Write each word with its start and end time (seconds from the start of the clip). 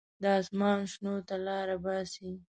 د 0.21 0.23
اسمان 0.39 0.79
شنو 0.91 1.13
ته 1.27 1.35
لاره 1.45 1.75
باسي. 1.83 2.31